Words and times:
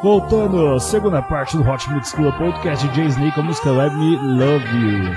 Voltando, 0.00 0.78
segunda 0.78 1.20
parte 1.20 1.56
do 1.56 1.68
Hot 1.68 1.90
Mix 1.90 2.12
Club 2.12 2.32
Podcast 2.38 2.88
Jay 2.94 3.06
Snake 3.06 3.40
a 3.40 3.42
música 3.42 3.72
Let 3.72 3.92
Me 3.94 4.16
Love 4.16 4.64
You. 4.68 5.16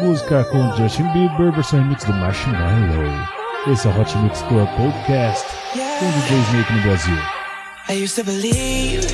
Música 0.00 0.44
com 0.50 0.76
Justin 0.76 1.04
Bieber, 1.12 1.52
versão 1.52 1.78
remix 1.78 2.02
do 2.02 2.12
Marshmallow. 2.12 3.28
Esse 3.70 3.86
é 3.86 3.90
o 3.90 4.00
Hot 4.00 4.18
Mix 4.18 4.42
Club 4.42 4.68
Podcast 4.76 5.46
com 5.72 6.04
o 6.04 6.12
DJ 6.12 6.36
Snake 6.48 6.72
no 6.72 6.82
Brasil. 6.82 7.16
I 7.88 8.02
used 8.02 8.16
to 8.16 8.24
believe 8.24 9.06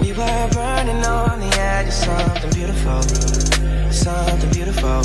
we 0.00 0.12
were 0.12 0.48
burning 0.52 1.06
on 1.06 1.38
the 1.38 1.56
edge 1.60 1.86
of 1.86 1.94
something 1.94 2.50
beautiful, 2.54 3.02
something 3.92 4.50
beautiful. 4.50 5.02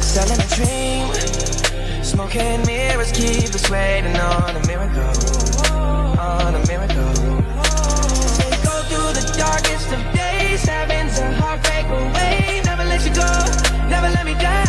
Selling 0.00 0.38
a 0.38 0.46
dream, 0.54 2.04
smoking 2.04 2.64
mirrors 2.64 3.10
keep 3.10 3.52
us 3.52 3.68
waiting 3.68 4.16
on 4.16 4.54
a 4.54 4.66
miracle, 4.68 6.20
on 6.20 6.54
a 6.54 6.66
miracle. 6.68 7.37
Of 10.66 11.24
a 11.24 11.32
heartbreak 11.34 11.86
away. 11.86 12.60
Never 12.64 12.84
let 12.84 13.04
you 13.04 13.14
go, 13.14 13.88
never 13.88 14.08
let 14.08 14.24
me 14.24 14.34
down. 14.34 14.67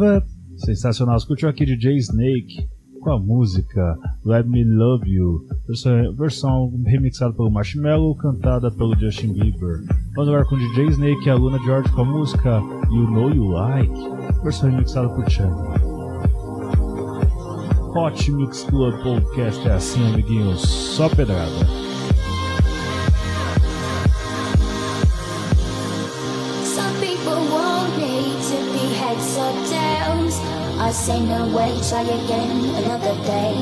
Up. 0.00 0.26
Sensacional. 0.56 1.16
Escutou 1.16 1.48
aqui 1.48 1.64
DJ 1.64 1.96
Snake 1.98 2.68
com 3.00 3.12
a 3.12 3.18
música 3.20 3.96
Let 4.24 4.46
Me 4.46 4.64
Love 4.64 5.08
You, 5.08 5.46
versão, 5.66 6.14
versão 6.16 6.82
remixada 6.84 7.32
pelo 7.32 7.50
Marshmello, 7.50 8.16
cantada 8.16 8.70
pelo 8.70 8.98
Justin 8.98 9.32
Bieber. 9.32 9.82
Vamos 10.14 10.28
agora 10.28 10.44
com 10.44 10.58
DJ 10.58 10.86
Snake 10.86 11.26
e 11.26 11.30
a 11.30 11.36
Luna 11.36 11.58
George 11.60 11.88
com 11.92 12.00
a 12.00 12.04
música 12.04 12.60
You 12.90 13.10
Know 13.10 13.30
You 13.30 13.48
Like, 13.50 13.94
versão 14.42 14.70
remixada 14.70 15.08
por 15.08 15.30
Chan. 15.30 15.52
Hot 17.94 18.32
Mix 18.32 18.64
Club 18.64 18.94
Podcast 19.02 19.68
é 19.68 19.72
assim, 19.72 20.04
amiguinhos, 20.12 20.60
só 20.60 21.08
pedrada. 21.08 21.85
I 30.96 30.98
say 30.98 31.20
no 31.20 31.44
way, 31.54 31.78
try 31.90 32.00
again 32.00 32.74
another 32.74 33.14
day. 33.28 33.54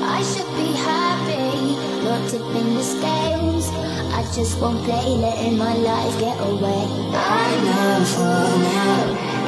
I 0.00 0.22
should 0.24 0.48
be 0.56 0.72
happy, 0.80 1.76
not 2.02 2.26
tipping 2.30 2.74
the 2.74 2.82
scales. 2.82 3.68
I 4.16 4.22
just 4.34 4.58
won't 4.58 4.82
play, 4.82 5.18
letting 5.18 5.58
my 5.58 5.74
life 5.74 6.18
get 6.18 6.40
away. 6.40 6.84
I 7.12 7.48
know 7.66 8.00
for 8.14 8.48
now, 8.64 8.96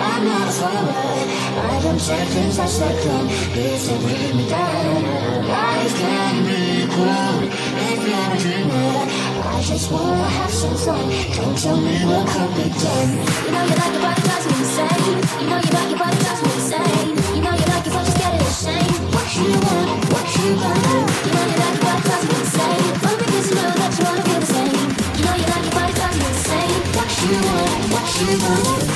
I'm 0.09 0.25
not 0.27 0.53
forward. 0.53 1.29
I 1.73 1.81
don't 1.83 1.99
check 1.99 2.29
things 2.29 2.59
as 2.59 2.79
they 2.79 2.95
come, 3.03 3.29
please 3.55 3.89
don't 3.89 4.03
bring 4.03 4.37
me 4.37 4.47
down. 4.51 5.03
Life 5.49 5.95
can 5.97 6.45
be 6.45 6.87
cruel 6.93 7.49
if 7.89 8.01
you're 8.09 8.29
a 8.29 8.39
dreamer. 8.45 9.40
I 9.61 9.63
just 9.63 9.93
wanna 9.93 10.25
have 10.25 10.51
some 10.51 10.75
fun. 10.75 11.05
Don't 11.37 11.53
tell 11.53 11.77
me 11.77 11.93
what 12.09 12.27
could 12.33 12.49
be 12.57 12.65
done. 12.81 13.13
You 13.45 13.53
know 13.53 13.61
you 13.69 13.77
like 13.77 13.93
your 13.93 14.01
body 14.01 14.23
drives 14.25 14.47
me 14.49 14.57
insane. 14.57 15.21
You 15.37 15.47
know 15.53 15.61
you 15.61 15.73
like 15.77 15.91
your 15.93 16.01
body 16.01 16.17
drives 16.17 16.41
me 16.41 16.49
insane. 16.57 17.09
You 17.37 17.43
know 17.45 17.53
you 17.61 17.67
like 17.69 17.85
it, 17.85 17.93
so 17.93 18.01
just 18.01 18.17
get 18.17 18.41
it 18.41 18.49
ashamed. 18.49 18.97
What 19.13 19.29
you 19.37 19.53
want, 19.61 20.01
what 20.17 20.25
you 20.33 20.49
want. 20.57 20.81
You 20.81 21.33
know 21.37 21.45
you 21.45 21.57
like 21.61 21.77
your 21.77 21.85
body 21.85 22.01
drives 22.09 22.25
me 22.25 22.41
insane. 22.41 22.89
Only 23.05 23.21
because 23.21 23.47
you 23.53 23.57
know 23.61 23.69
that 23.77 23.93
you 23.93 24.05
wanna 24.09 24.25
feel 24.25 24.41
the 24.41 24.49
same. 24.49 24.81
You 25.21 25.25
know 25.29 25.37
you 25.37 25.47
like 25.53 25.65
your 25.69 25.77
body 25.77 25.93
drives 25.93 26.17
me 26.17 26.25
insane. 26.33 26.81
What 26.97 27.11
you 27.21 27.37
want, 27.45 27.77
what 27.93 28.09
you 28.17 28.33
want. 28.41 28.89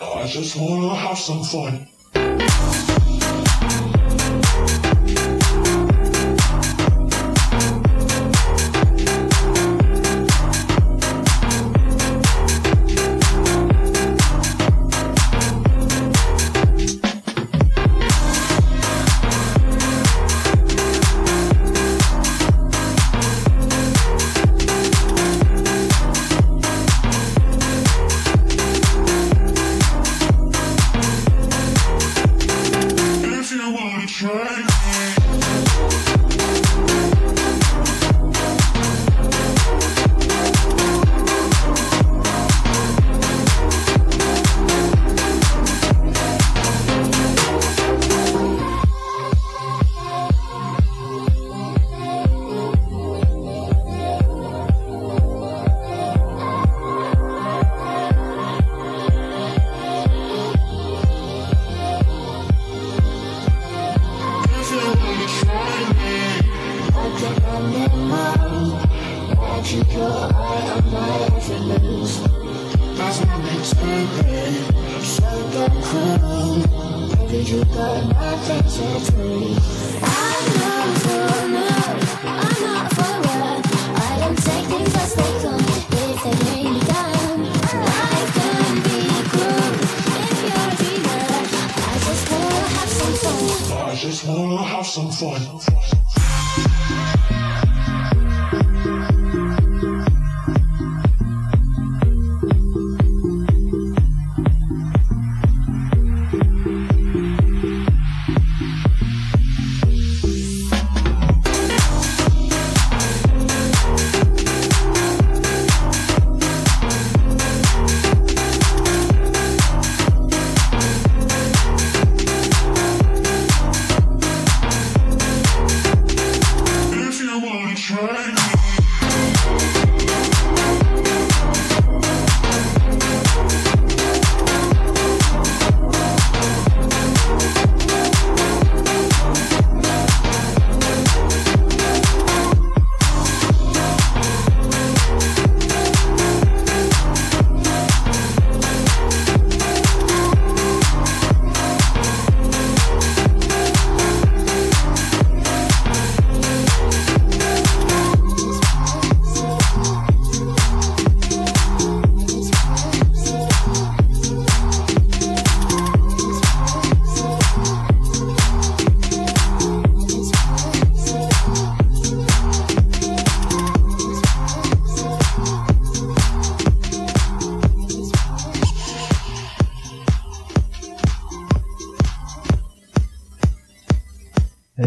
I 0.00 0.26
just 0.26 0.56
wanna 0.56 0.94
have 0.96 1.18
some 1.18 1.44
fun. 1.44 1.84
but 77.80 78.04
nothing 78.08 78.62
to 78.62 79.12
prove. 79.12 79.79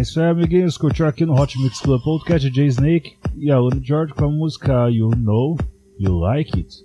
Isso 0.01 0.19
aí, 0.19 0.29
amiguinhos. 0.29 0.77
Curtiu 0.77 1.05
aqui 1.05 1.25
no 1.25 1.39
Hot 1.39 1.55
Mix 1.59 1.79
Club 1.81 2.01
Podcast 2.01 2.49
Jay 2.51 2.67
Snake 2.67 3.13
e 3.37 3.51
a 3.51 3.59
Luna 3.59 3.79
George 3.81 4.13
com 4.13 4.25
a 4.25 4.31
música 4.31 4.89
You 4.89 5.11
Know 5.11 5.57
You 5.99 6.17
Like 6.17 6.57
It. 6.57 6.75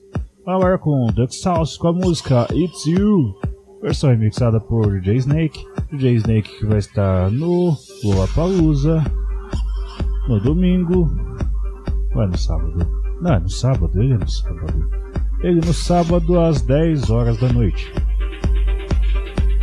Agora 0.46 0.78
com 0.78 1.06
Duck 1.06 1.34
Sauce 1.34 1.78
com 1.78 1.88
a 1.88 1.92
música 1.92 2.46
It's 2.52 2.86
You, 2.86 3.34
versão 3.80 4.10
remixada 4.10 4.60
por 4.60 5.00
Jay 5.02 5.16
Snake. 5.16 5.58
Jay 5.98 6.16
Snake 6.16 6.58
que 6.58 6.66
vai 6.66 6.78
estar 6.78 7.30
no 7.30 7.76
Lollapalooza 8.04 9.02
no 10.28 10.40
domingo. 10.40 11.08
Ou 12.14 12.22
é 12.22 12.26
no 12.26 12.36
sábado? 12.36 12.86
Não, 13.22 13.32
é 13.32 13.40
no 13.40 13.48
sábado, 13.48 14.02
ele 14.02 14.14
é 14.14 14.18
no 14.18 14.28
sábado. 14.28 14.90
Ele 15.40 15.60
no 15.60 15.72
sábado 15.72 16.38
às 16.38 16.62
10 16.62 17.10
horas 17.10 17.38
da 17.38 17.50
noite. 17.52 17.90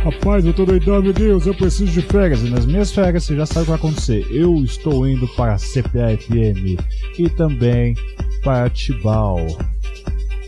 Rapaz, 0.06 0.46
eu 0.46 0.54
tô 0.54 0.64
doidão, 0.64 1.02
meu 1.02 1.12
Deus, 1.12 1.46
eu 1.46 1.54
preciso 1.54 1.90
de 1.90 2.00
férias. 2.00 2.40
E 2.40 2.48
nas 2.48 2.64
minhas 2.64 2.92
férias 2.92 3.24
você 3.24 3.34
já 3.34 3.44
sabe 3.44 3.62
o 3.62 3.64
que 3.64 3.70
vai 3.70 3.78
acontecer. 3.78 4.24
Eu 4.30 4.54
estou 4.62 5.04
indo 5.04 5.26
para 5.34 5.54
a 5.54 5.58
CPA 5.58 6.16
FM 6.16 6.78
e 7.18 7.28
também 7.28 7.96
para 8.44 8.70
Tibau. 8.70 9.36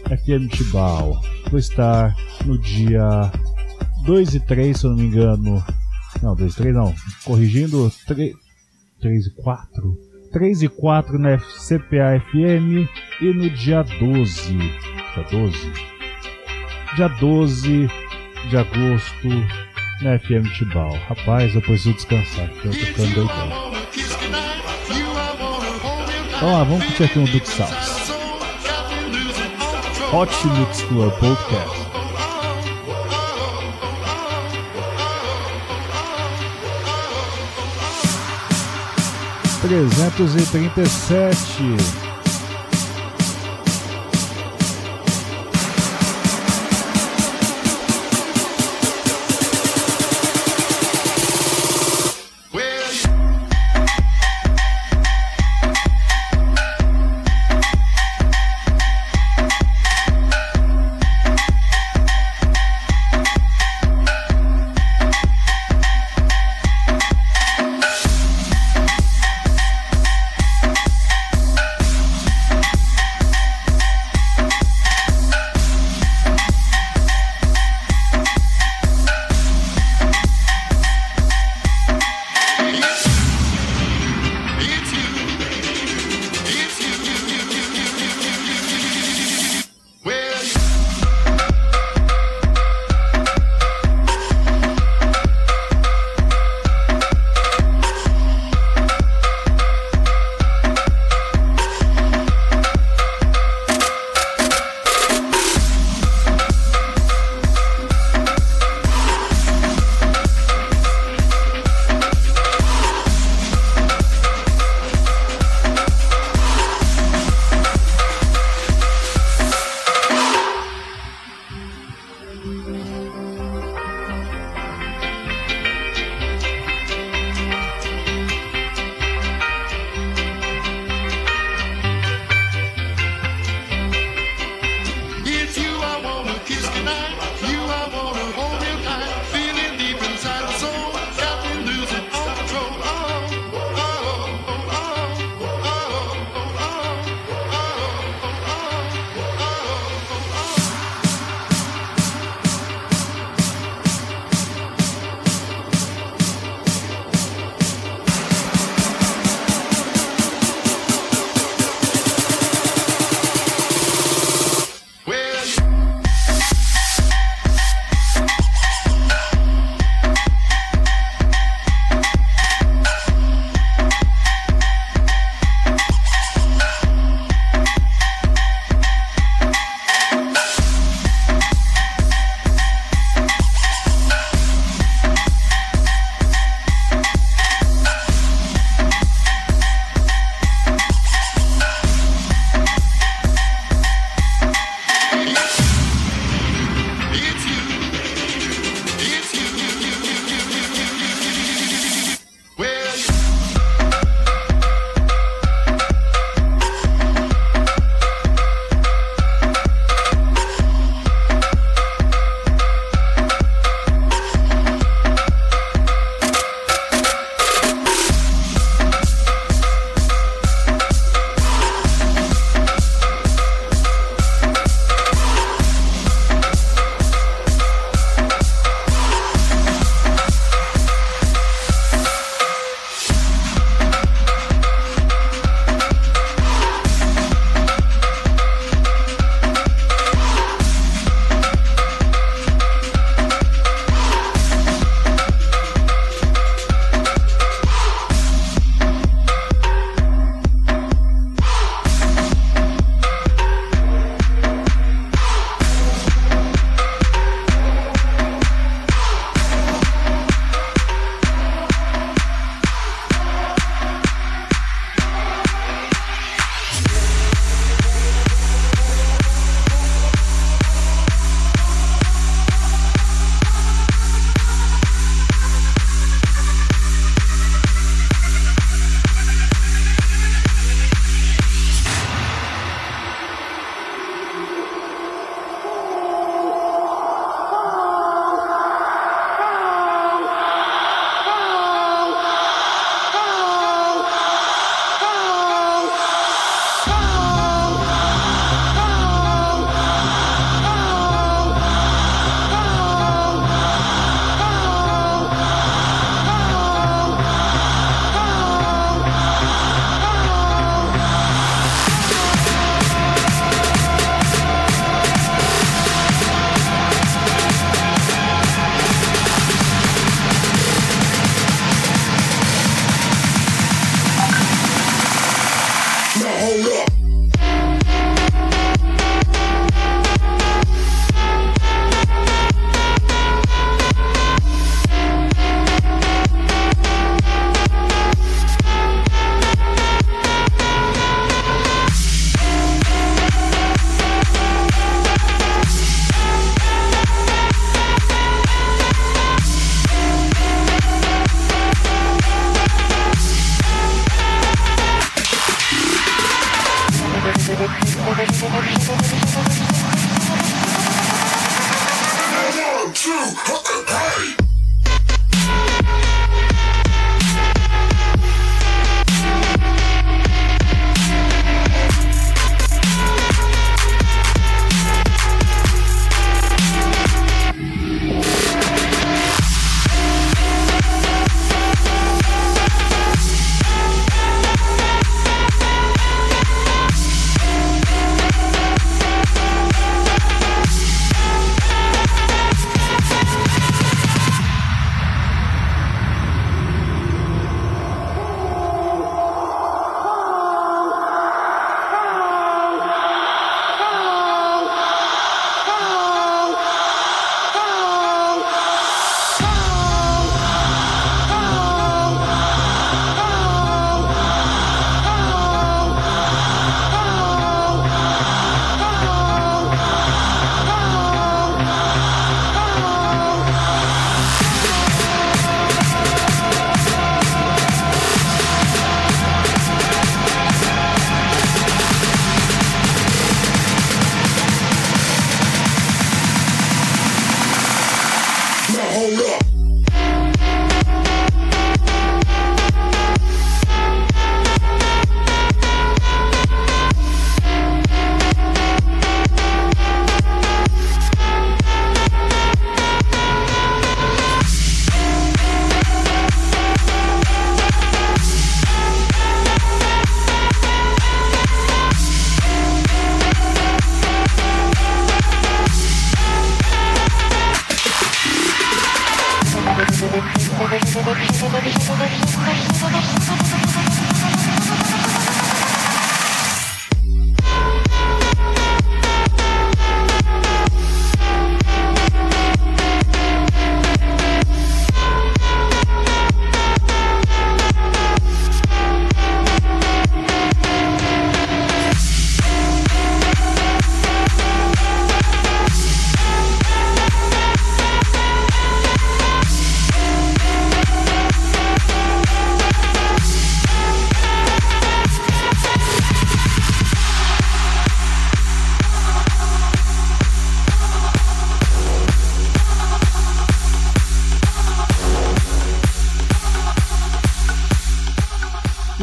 FM 0.04 0.48
Tibau. 0.48 1.20
Vou 1.50 1.58
estar 1.58 2.14
no 2.46 2.56
dia 2.56 3.32
2 4.04 4.36
e 4.36 4.40
3, 4.46 4.78
se 4.78 4.84
eu 4.86 4.90
não 4.90 4.98
me 4.98 5.06
engano. 5.06 5.64
Não, 6.22 6.36
2 6.36 6.52
e 6.52 6.56
3 6.56 6.74
não. 6.76 6.94
Corrigindo, 7.24 7.90
3, 8.06 8.36
3 9.00 9.26
e 9.26 9.30
4. 9.42 9.98
3 10.30 10.62
e 10.62 10.68
4 10.68 11.18
na 11.18 11.36
CPA 11.36 12.22
FM 12.30 12.88
e 13.20 13.34
no 13.34 13.50
dia 13.50 13.82
12. 13.82 14.56
Dia 14.56 15.24
12? 15.28 15.72
Dia 16.94 17.08
12 17.08 18.07
de 18.48 18.56
agosto 18.56 19.28
na 20.02 20.18
FM 20.18 20.48
Tibau. 20.56 20.98
Rapaz, 21.08 21.54
eu 21.54 21.62
preciso 21.62 21.94
descansar, 21.94 22.48
porque 22.48 22.68
eu 22.68 22.72
tô 22.72 22.78
ficando 22.78 23.14
doidão. 23.14 23.72
Vamos 26.40 26.54
lá, 26.54 26.64
vamos 26.64 26.84
curtir 26.84 27.04
aqui 27.04 27.18
um 27.18 27.24
Duke 27.24 27.48
South. 27.48 28.08
Hot 30.12 30.48
Mix 30.48 30.82
Club 30.82 31.12
Podcast. 31.18 31.88
Trezentos 39.60 40.34
e 40.36 40.46
trinta 40.50 40.82
e 40.82 40.86
sete. 40.86 42.07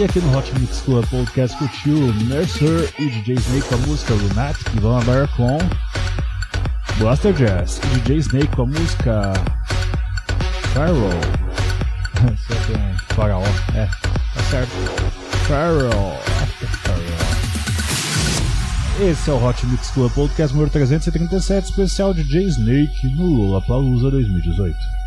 Aqui 0.06 0.20
no 0.20 0.38
Hot 0.38 0.60
Mix 0.60 0.82
Club 0.82 1.06
Podcast 1.08 1.58
curtiu 1.58 2.14
Mercer 2.26 2.94
e 3.00 3.10
DJ 3.10 3.36
Snake 3.36 3.68
com 3.68 3.76
a 3.76 3.78
música 3.80 4.14
Lunatic. 4.14 4.68
Vamos 4.80 5.04
agora 5.04 5.28
com 5.30 5.58
Blaster 7.00 7.34
Jazz 7.34 7.80
e 7.84 8.00
DJ 8.00 8.18
Snake 8.18 8.56
com 8.56 8.64
a 8.64 8.66
música 8.68 9.34
Pharaoh. 10.74 11.10
Só 12.48 12.56
tem 12.68 12.76
um 12.76 13.16
faraó, 13.16 13.44
é, 13.74 13.86
tá 13.88 14.44
certo. 14.52 14.72
Pharaoh. 15.48 16.20
Esse 19.02 19.30
é 19.30 19.34
o 19.34 19.44
Hot 19.44 19.66
Mix 19.66 19.90
Club 19.90 20.12
Podcast 20.14 20.54
número 20.54 20.72
337, 20.72 21.70
especial 21.70 22.14
DJ 22.14 22.44
Snake 22.44 23.08
no 23.16 23.26
Lollapalooza 23.26 24.12
2018. 24.12 25.05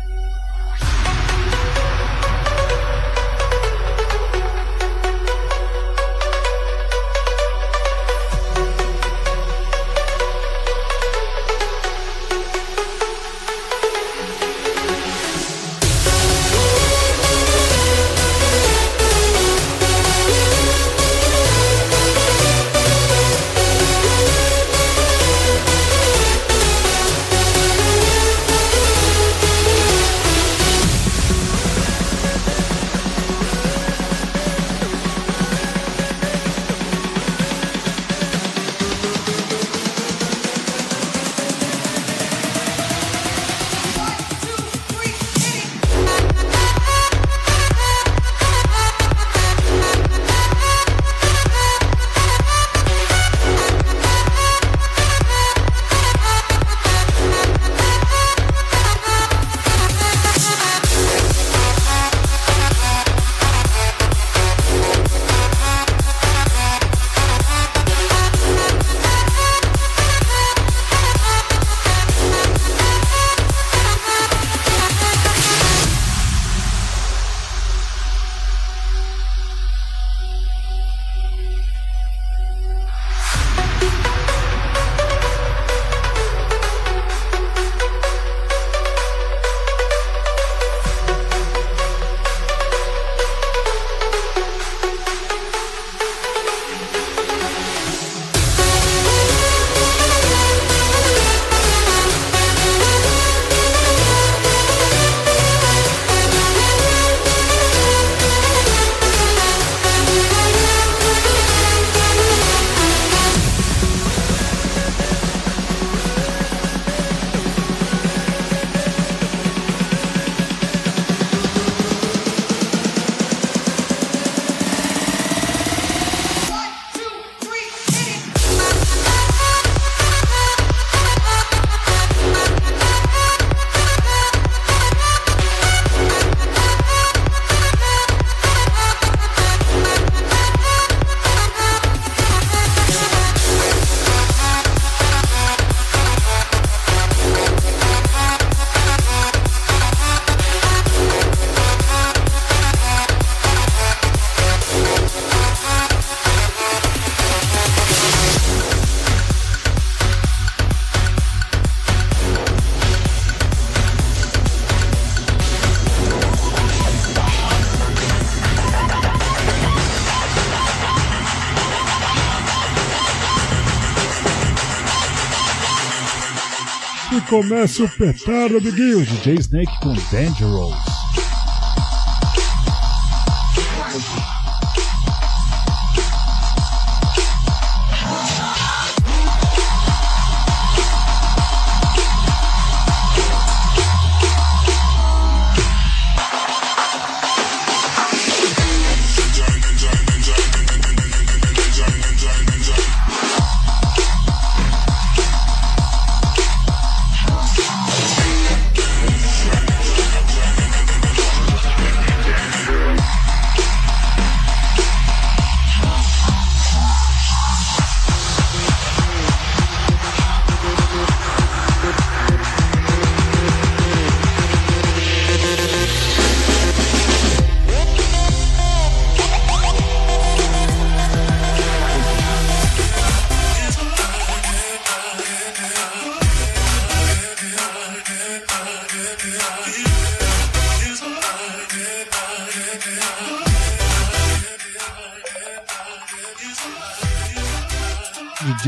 Começa 177.29 177.83
o 177.83 177.89
petardo, 177.89 178.57
amiguinho. 178.57 179.05
DJ 179.05 179.35
Snake 179.35 179.79
com 179.81 179.93
Dangerous. 180.11 180.98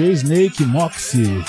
Snake 0.01 0.65
Moxie 0.65 1.43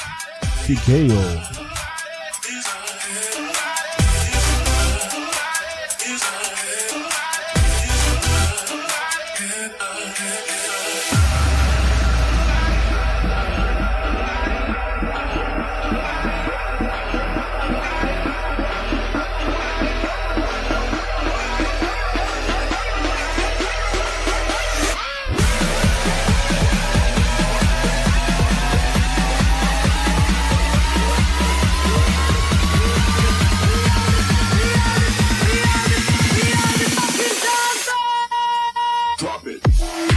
Drop 39.18 39.46
it. 39.46 40.11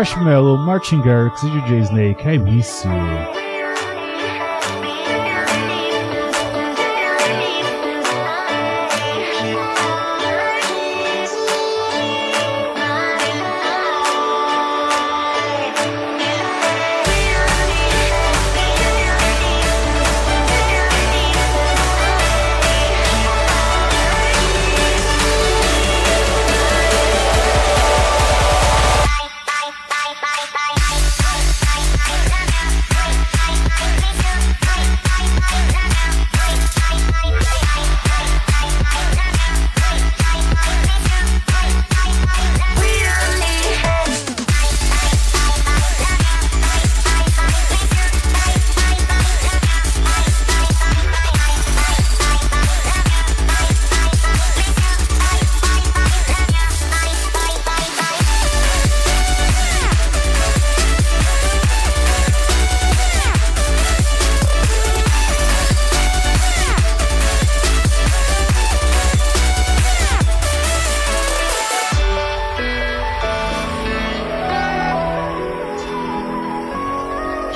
Marshmello, 0.00 0.56
Martin 0.56 1.02
Garrix 1.02 1.42
e 1.42 1.50
DJ 1.50 1.84
Snake. 1.84 2.26
I 2.26 2.38
miss 2.38 2.86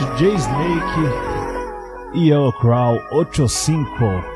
you. 0.05 0.19
J 0.19 0.39
Snake 0.39 2.15
e 2.15 2.29
Yellow 2.29 2.53
Crow 2.53 3.01
85 3.13 4.34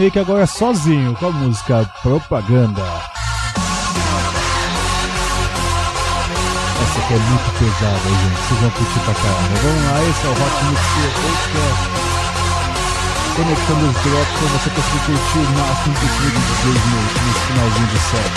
Snake 0.00 0.18
agora 0.18 0.46
sozinho 0.46 1.12
com 1.12 1.26
a 1.26 1.30
música 1.30 1.84
Propaganda. 2.00 2.80
Essa 6.80 6.98
aqui 7.00 7.12
é 7.12 7.18
muito 7.18 7.52
pesada, 7.58 8.00
gente. 8.08 8.40
Vocês 8.40 8.60
vão 8.60 8.70
curtir 8.70 9.00
pra 9.00 9.12
caramba. 9.12 9.60
Vamos 9.60 9.84
lá, 9.84 10.00
esse 10.08 10.24
é 10.24 10.28
o 10.28 10.32
Hot 10.32 10.56
Mix 10.64 10.80
Podcast. 11.20 11.84
Conectando 13.36 13.84
os 13.84 13.96
drops 14.00 14.32
pra 14.40 14.48
você 14.56 14.70
conseguir 14.70 15.04
curtir 15.04 15.36
o 15.36 15.52
máximo 15.60 15.92
possível 16.00 16.32
de 16.32 16.40
DJ 16.48 16.64
Snake 16.80 17.20
nesse 17.20 17.44
finalzinho 17.44 17.88
de 17.88 18.00
set. 18.00 18.32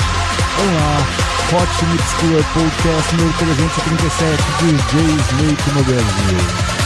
Vamos 0.57 0.75
lá, 0.83 0.99
Hot 1.47 1.71
Mix 1.85 2.03
Club 2.19 2.43
Podcast 2.51 3.07
número 3.15 3.33
337, 3.39 4.35
DJ 4.59 4.99
Snake 5.31 5.63
no 5.71 5.81
Brasil. 5.85 6.82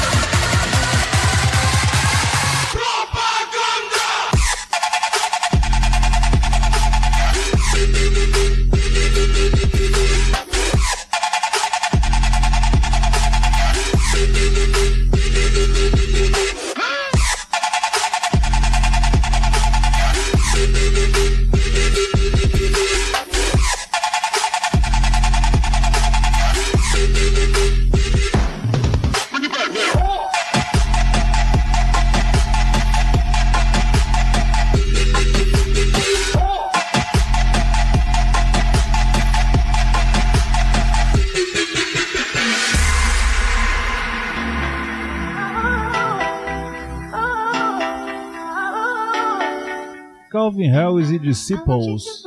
Calvin 50.97 51.03
Harris 51.03 51.11
e 51.11 51.19
Disciples. 51.19 52.23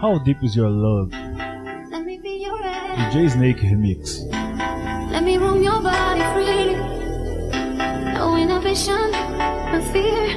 How 0.00 0.18
Deep 0.18 0.42
Is 0.42 0.56
Your 0.56 0.70
Love? 0.70 1.10
DJ 3.10 3.30
Snake 3.30 3.60
Remix. 3.60 4.26
Let 5.10 5.22
me 5.22 5.36
roam 5.36 5.62
your 5.62 5.82
body 5.82 6.22
freely. 6.32 6.76
No 8.14 8.36
inhibition, 8.36 9.12
fear. 9.92 10.28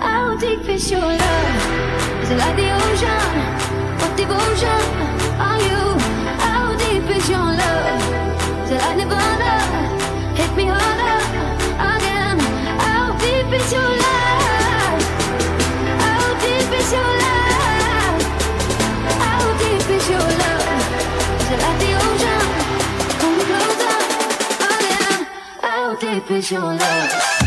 How 0.00 0.36
deep 0.36 0.68
is 0.68 0.90
your 0.90 1.00
love? 1.00 2.22
Is 2.22 2.30
it 2.30 2.38
like 2.38 2.56
the 2.56 2.70
ocean? 2.70 3.98
What 3.98 4.16
devotion 4.16 5.11
Your 26.50 26.60
love. 26.60 27.41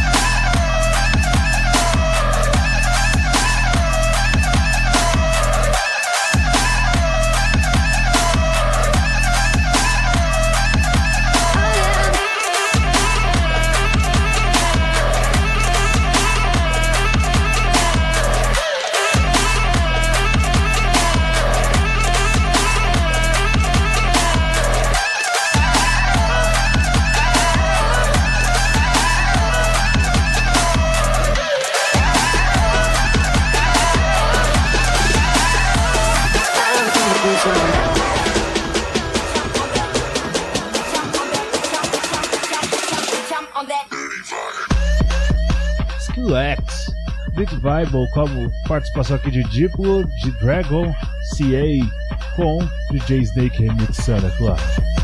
Skill 46.26 46.38
X. 46.38 46.92
Big 47.36 47.54
Bible 47.58 48.10
como 48.14 48.52
participação 48.68 49.18
aqui 49.18 49.30
de 49.30 49.44
Diplo, 49.44 50.06
de 50.24 50.32
Dragon, 50.40 50.92
CA 51.38 52.36
com 52.36 52.60
DJ 52.92 53.20
Snake 53.20 53.62
remixando, 53.62 54.26
é 54.26 54.32
claro. 54.32 54.95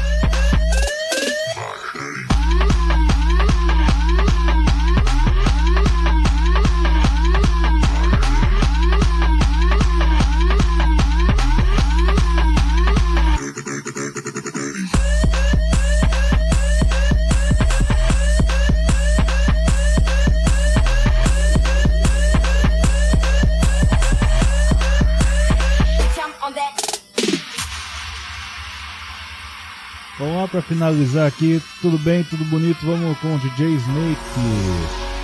Pra 30.52 30.62
finalizar 30.62 31.28
aqui, 31.28 31.64
tudo 31.82 31.98
bem, 32.00 32.26
tudo 32.26 32.44
bonito, 32.46 32.86
vamos 32.86 33.18
com 33.20 33.36
o 33.36 33.40
DJ 33.40 33.68
Snake 33.76 34.20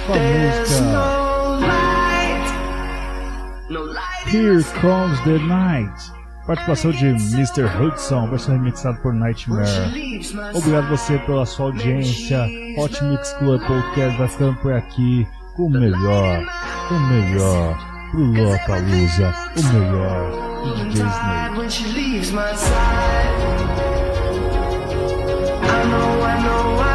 com 0.08 0.14
a 0.14 0.18
música 0.18 1.28
Here 4.32 4.64
Comes 4.80 5.20
the 5.26 5.38
Night. 5.40 5.94
Participação 6.46 6.92
de 6.92 7.08
Mr. 7.08 7.66
Hudson, 7.66 8.30
versão 8.30 8.56
remixada 8.56 8.98
por 9.00 9.14
Nightmare. 9.14 9.68
Obrigado 10.54 10.88
você 10.88 11.18
pela 11.20 11.46
sua 11.46 11.66
audiência. 11.66 12.48
Hot 12.78 13.04
Mix 13.04 13.34
Club 13.34 13.62
Podcast 13.68 14.18
vai 14.18 14.30
ficando 14.30 14.56
por 14.62 14.72
aqui 14.72 15.28
com 15.58 15.66
o 15.66 15.70
melhor, 15.70 16.42
o 16.90 17.00
melhor 17.10 17.78
pro 18.12 18.24
Lollapalooza, 18.24 19.36
o 19.58 19.64
melhor 19.74 20.32
DJ 20.90 21.06
Snake. 22.22 23.97
Know, 25.90 26.22
I 26.22 26.44
know, 26.44 26.87